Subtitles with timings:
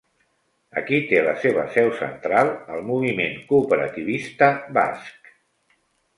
[0.79, 5.33] Aquí té la seva seu central el moviment cooperativista basc.